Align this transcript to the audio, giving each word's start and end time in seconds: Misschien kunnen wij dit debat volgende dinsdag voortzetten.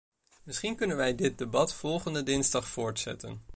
Misschien 0.43 0.75
kunnen 0.75 0.97
wij 0.97 1.15
dit 1.15 1.37
debat 1.37 1.73
volgende 1.73 2.23
dinsdag 2.23 2.67
voortzetten. 2.67 3.41